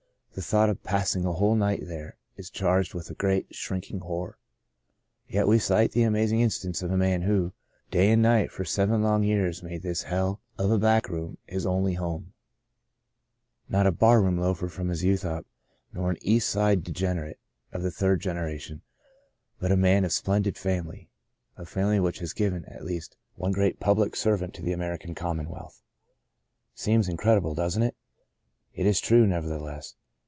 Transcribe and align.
The 0.33 0.41
thought 0.41 0.69
of 0.69 0.81
passing 0.81 1.25
a 1.25 1.33
whole 1.33 1.55
night 1.55 1.81
there 1.83 2.15
is 2.37 2.49
charged 2.49 2.93
with 2.93 3.09
a 3.09 3.13
great, 3.15 3.53
shrink 3.53 3.91
ing 3.91 3.99
horror. 3.99 4.37
Yet 5.27 5.45
we 5.45 5.59
cite 5.59 5.91
the 5.91 6.03
amazing 6.03 6.39
in 6.39 6.49
stance 6.49 6.81
of 6.81 6.89
a 6.89 6.95
man, 6.97 7.23
who, 7.23 7.51
day 7.91 8.11
and 8.11 8.21
night 8.21 8.49
for 8.49 8.63
seven 8.63 9.03
long 9.03 9.23
years, 9.23 9.61
made 9.61 9.81
this 9.81 10.03
hell 10.03 10.39
of 10.57 10.71
a 10.71 10.79
back 10.79 11.09
room 11.09 11.37
his 11.47 11.65
only 11.65 11.95
home 11.95 12.31
I 13.69 13.73
Not 13.73 13.87
a 13.87 13.91
barroom 13.91 14.37
loafer 14.39 14.69
from 14.69 14.87
his 14.87 15.03
youth 15.03 15.25
up, 15.25 15.45
nor 15.91 16.09
an 16.09 16.17
East 16.21 16.47
Side 16.47 16.85
degen 16.85 17.17
erate 17.17 17.37
of 17.73 17.83
the 17.83 17.91
third 17.91 18.21
generation, 18.21 18.83
but 19.59 19.71
a 19.73 19.77
man 19.77 20.05
of 20.05 20.13
splendid 20.13 20.57
family,— 20.57 21.09
a 21.57 21.65
family 21.65 21.99
which 21.99 22.19
has 22.19 22.31
given, 22.31 22.63
at 22.67 22.85
least, 22.85 23.17
one 23.35 23.51
great 23.51 23.81
public 23.81 24.15
servant 24.15 24.53
to 24.53 24.61
the 24.61 24.69
46 24.73 24.77
De 24.77 24.77
Profundis 24.77 24.85
American 24.85 25.13
commonwealth. 25.13 25.81
Seems 26.73 27.09
incredible, 27.09 27.53
doesn't 27.53 27.83
it? 27.83 27.97
It 28.73 28.85
is 28.85 29.01
true, 29.01 29.27
nevertheless. 29.27 29.95